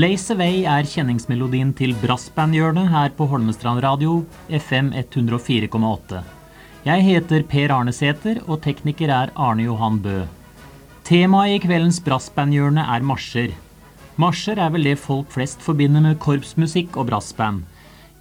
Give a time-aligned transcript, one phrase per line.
[0.00, 6.39] Blaze Away er kjenningsmelodien til brassbandhjørnet her på Holmestrand Radio, FM 104,8.
[6.80, 10.22] Jeg heter Per Arne Sæther, og tekniker er Arne Johan Bø.
[11.04, 13.52] Temaet i kveldens brassbandhjørne er marsjer.
[14.16, 17.66] Marsjer er vel det folk flest forbinder med korpsmusikk og brassband.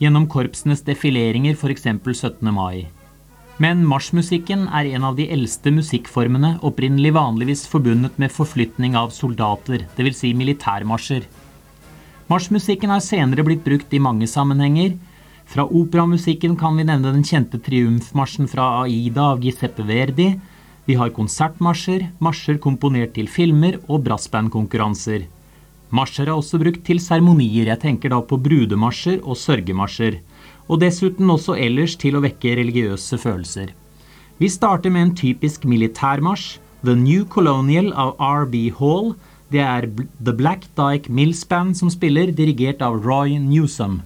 [0.04, 1.88] Gjennom korpsenes defileringer, f.eks.
[1.88, 2.52] 17.
[2.52, 2.90] mai.
[3.64, 9.88] Men marsjmusikken er en av de eldste musikkformene, opprinnelig vanligvis forbundet med forflytning av soldater,
[9.96, 10.20] dvs.
[10.20, 11.32] Si militærmarsjer.
[12.28, 14.98] Marsjmusikken har senere blitt brukt i mange sammenhenger.
[15.50, 20.28] Fra operamusikken kan vi nevne den kjente triumfmarsjen fra Aida av Giuseppe Verdi.
[20.86, 25.24] Vi har konsertmarsjer, marsjer komponert til filmer og brassbandkonkurranser.
[25.90, 30.20] Marsjer er også brukt til seremonier, jeg tenker da på brudemarsjer og sørgemarsjer.
[30.70, 33.74] Og dessuten også ellers til å vekke religiøse følelser.
[34.38, 38.70] Vi starter med en typisk militærmarsj, The New Colonial av R.B.
[38.78, 39.16] Hall,
[39.50, 39.90] det er
[40.22, 44.04] The Black Dyke Mills Band som spiller, dirigert av Roy Newsom.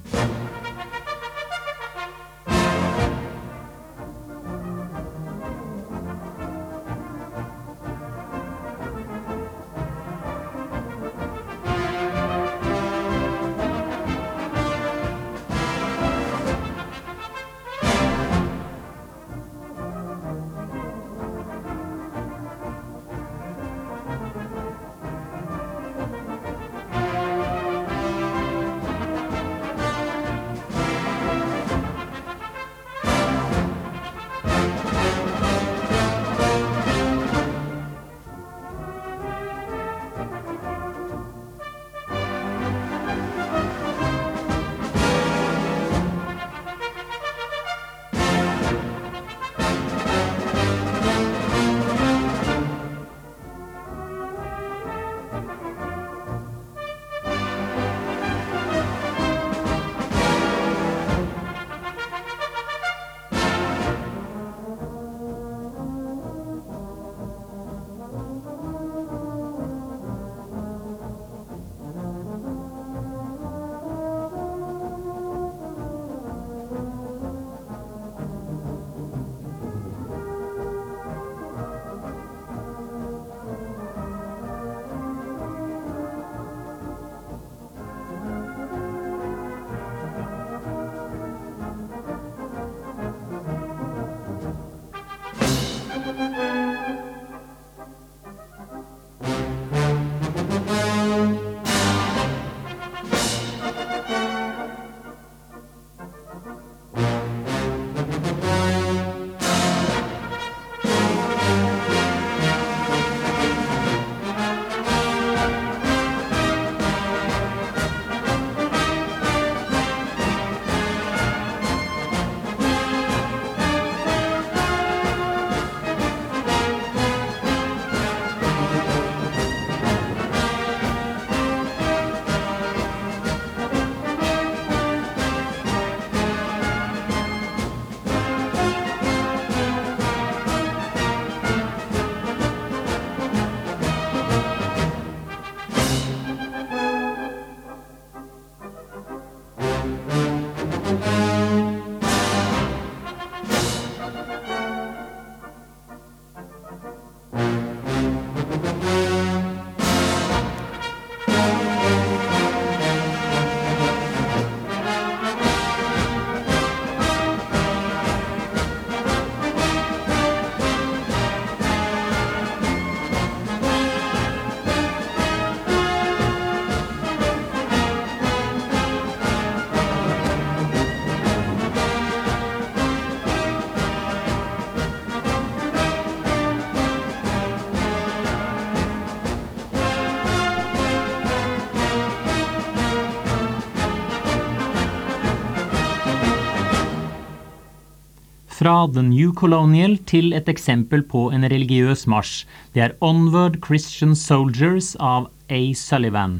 [198.64, 202.46] Fra The New Colonial til et eksempel på en religiøs marsj.
[202.72, 205.60] Det er Onward Christian Soldiers av A.
[205.76, 206.38] Sullivan.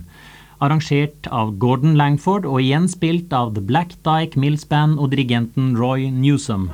[0.64, 5.76] Arrangert av Gordon Langford og igjen spilt av The Black Dyke Mills Band og dirigenten
[5.76, 6.70] Roy Newsom.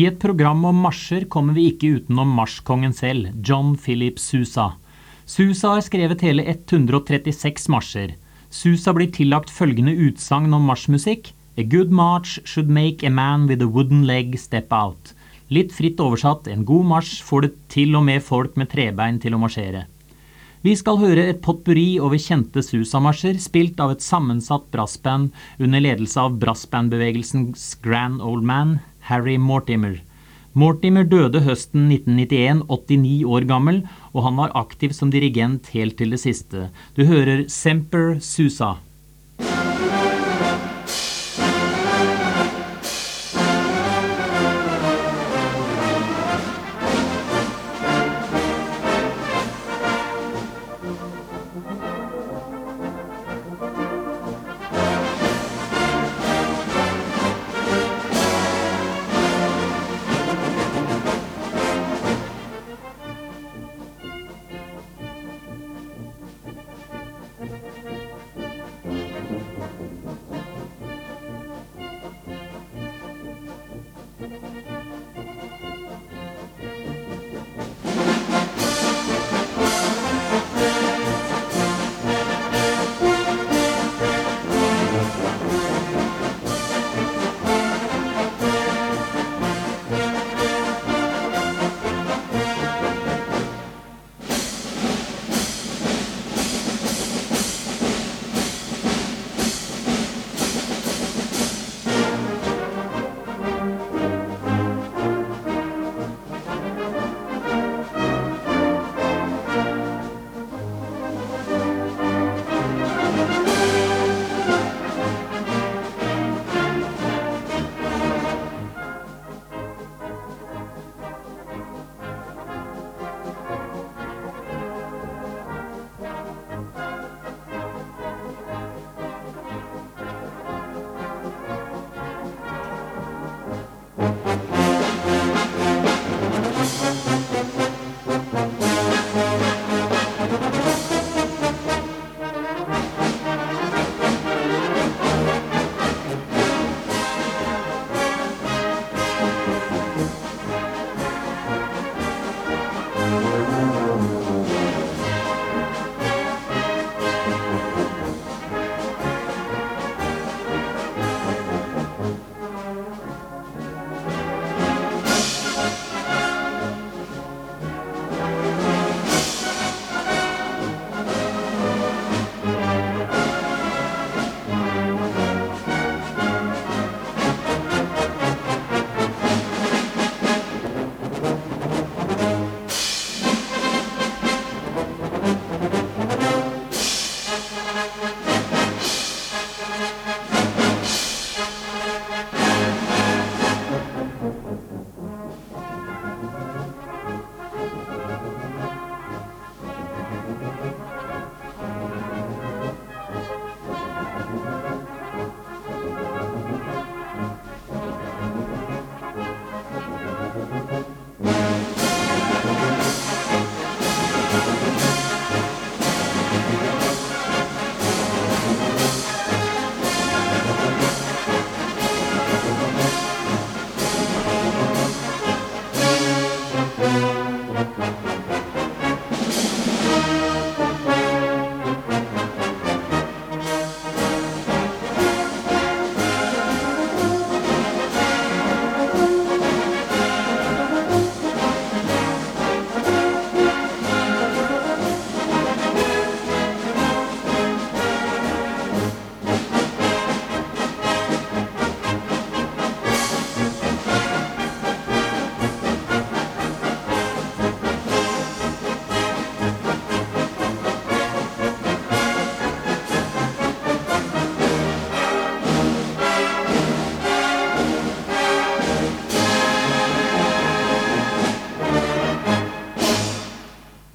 [0.00, 4.70] I et program om marsjer kommer vi ikke utenom marsjkongen selv, John Philip Sousa.
[5.28, 8.14] Sousa har skrevet hele 136 marsjer.
[8.54, 11.34] Sousa blir tillagt følgende utsagn om marsjmusikk.
[11.60, 15.12] A good march should make a man with a wooden leg step out.
[15.52, 19.36] Litt fritt oversatt, en god marsj får det til og med folk med trebein til
[19.36, 19.84] å marsjere.
[20.64, 26.20] Vi skal høre et potpurri over kjente Sousa-marsjer, spilt av et sammensatt brassband under ledelse
[26.20, 28.78] av brassbandbevegelsens grand old man,
[29.10, 29.98] Harry Mortimer.
[30.54, 33.82] Mortimer døde høsten 1991, 89 år gammel,
[34.14, 36.68] og han var aktiv som dirigent helt til det siste.
[36.96, 38.76] Du hører Semper Susa.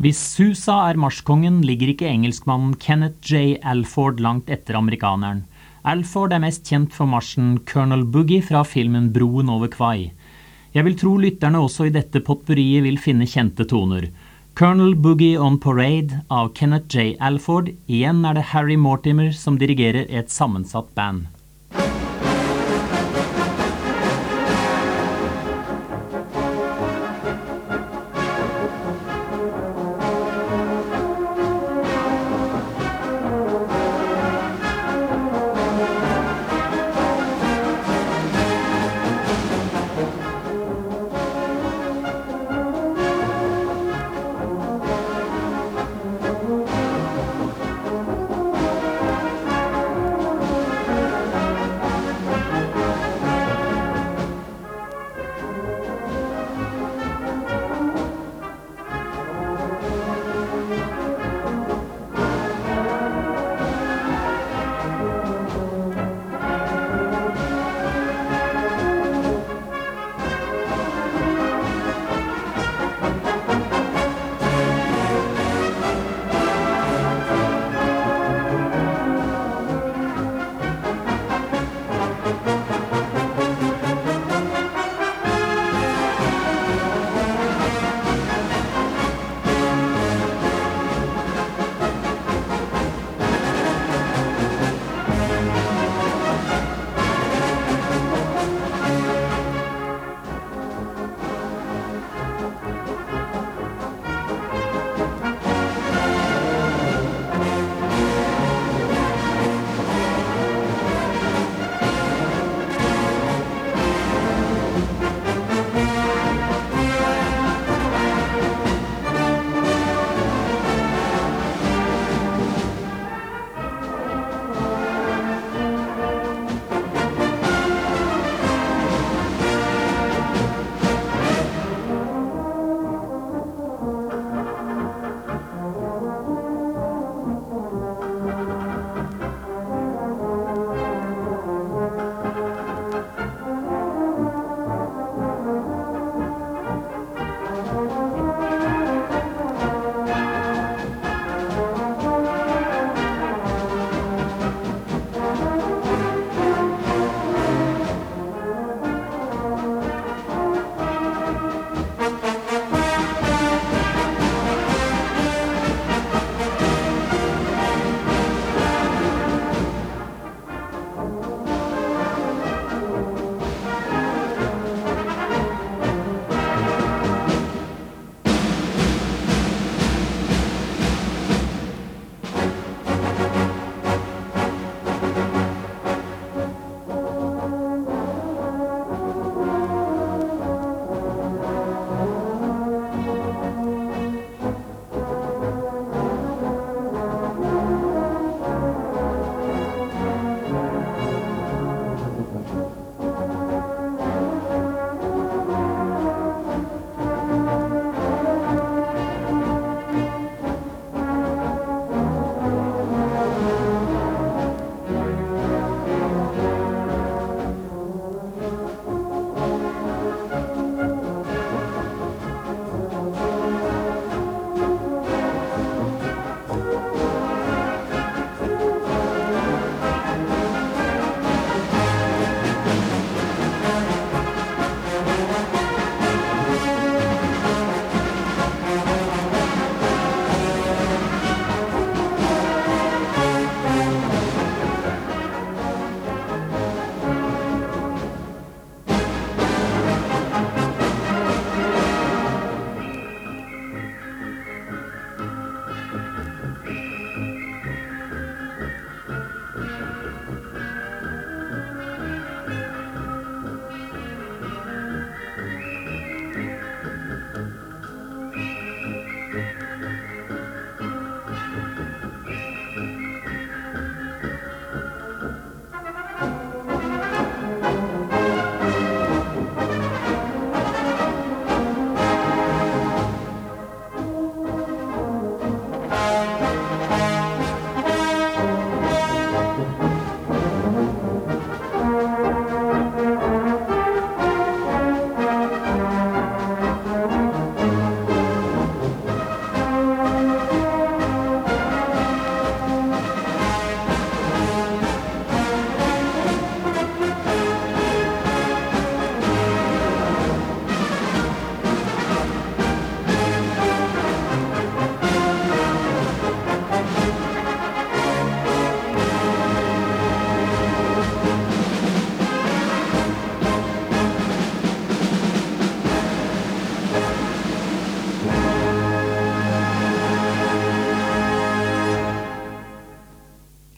[0.05, 3.55] Hvis Susa er marsjkongen, ligger ikke engelskmannen Kenneth J.
[3.65, 5.39] Alford langt etter amerikaneren.
[5.81, 10.12] Alford er mest kjent for marsjen Colonel Boogie fra filmen Broen over Kvai.
[10.77, 14.12] Jeg vil tro lytterne også i dette potpurriet vil finne kjente toner.
[14.53, 17.15] Colonel Boogie on Parade av Kenneth J.
[17.17, 17.74] Alford.
[17.89, 21.31] Igjen er det Harry Mortimer som dirigerer et sammensatt band.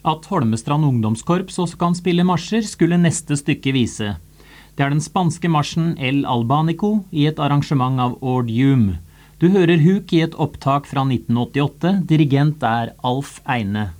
[0.08, 4.14] At Holmestrand ungdomskorps også kan spille marsjer, skulle neste stykke vise.
[4.72, 9.02] Det er den spanske marsjen El Albanico i et arrangement av Ord Hume.
[9.42, 12.06] Du hører Huk i et opptak fra 1988.
[12.08, 13.90] Dirigent er Alf Eine.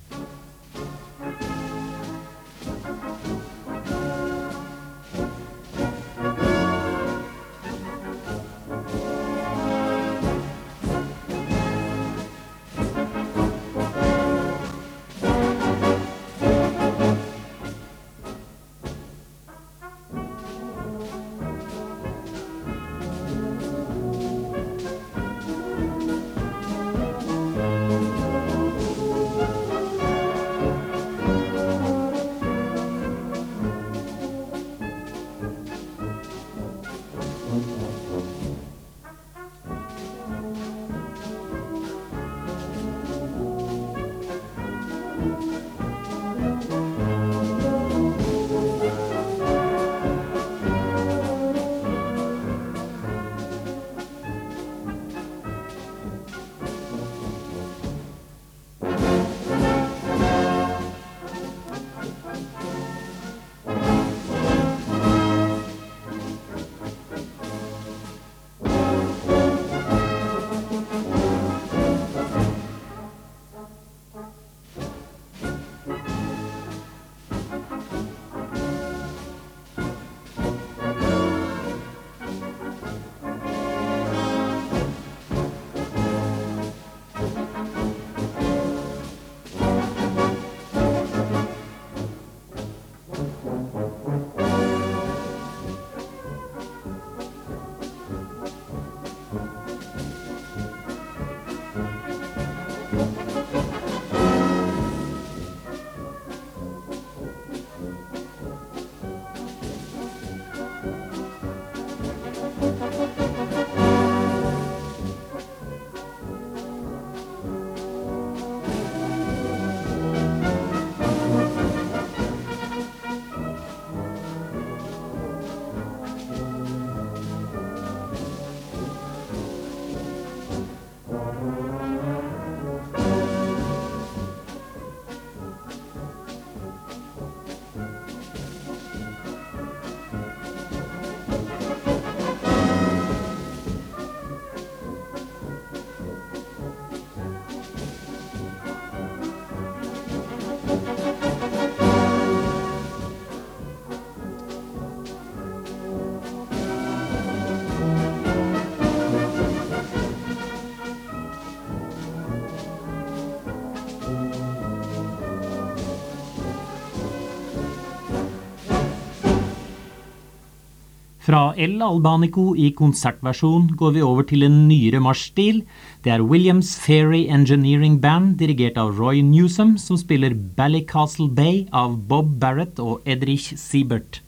[171.29, 175.59] Fra El Albanico i konsertversjon går vi over til en nyere marsjstil.
[176.01, 181.99] Det er Williams Ferry Engineering Band, dirigert av Roy Newsom, som spiller Ballycastle Bay av
[182.09, 184.23] Bob Barrett og Edrich Siebert.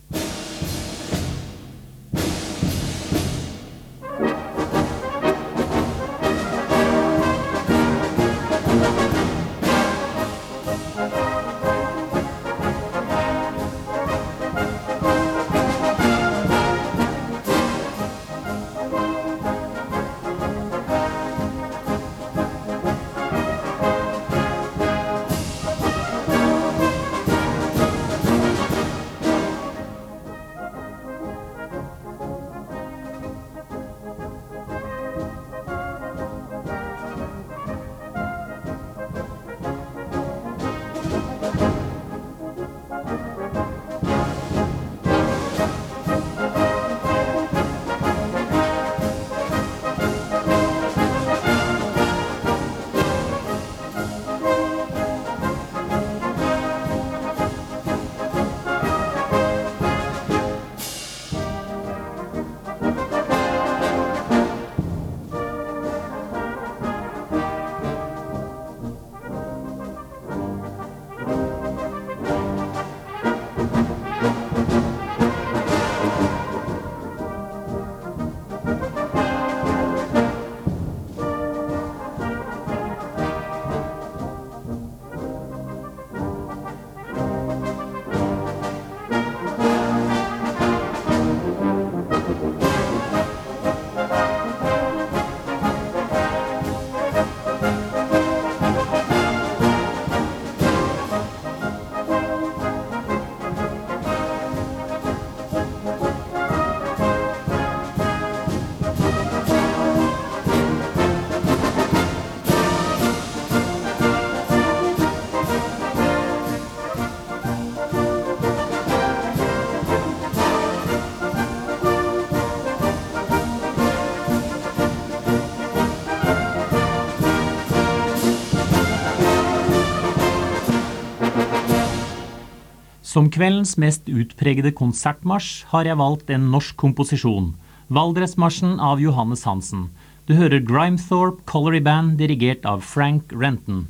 [133.12, 137.50] Som kveldens mest utpregede konsertmarsj har jeg valgt en norsk komposisjon,
[137.92, 139.90] Valdresmarsjen av Johannes Hansen.
[140.30, 143.90] Du hører Grimethorpe Colory Band dirigert av Frank Renton.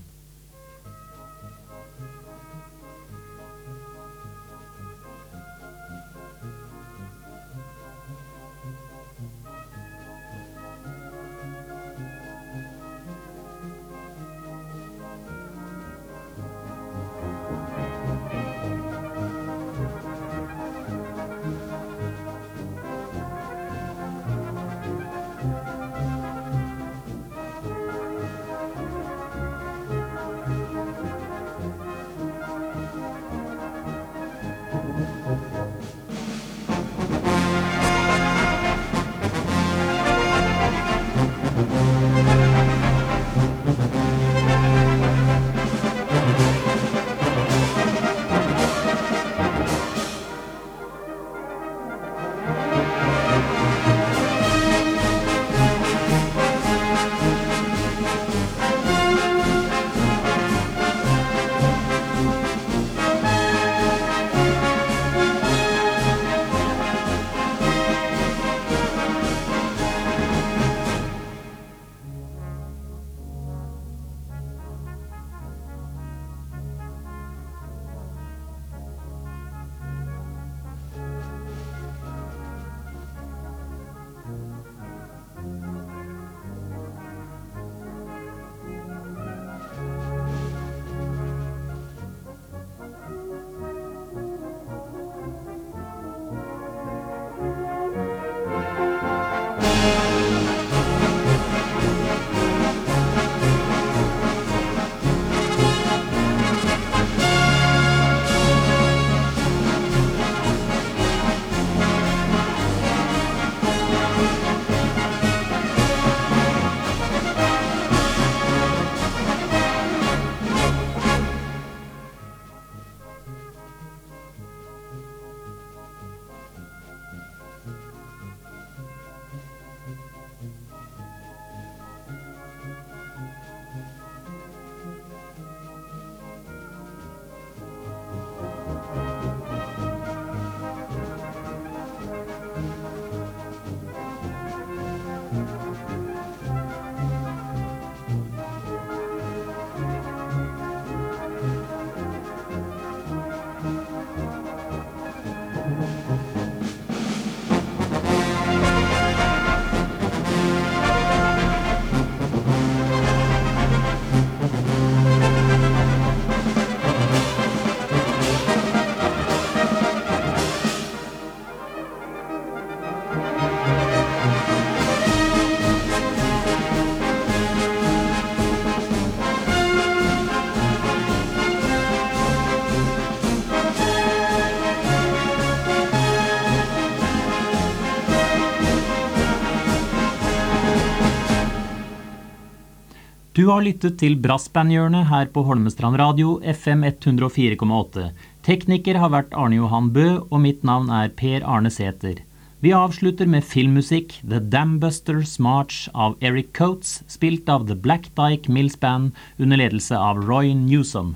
[193.42, 198.04] Du har lyttet til Brassbandhjørnet her på Holmestrand Radio, FM 104,8.
[198.46, 202.20] Tekniker har vært Arne Johan Bø, og mitt navn er Per Arne Sæter.
[202.62, 208.46] Vi avslutter med filmmusikk, The Dambusters March av Eric Coates, spilt av The Black Dyke
[208.54, 211.16] Mills Band under ledelse av Roy Newsom.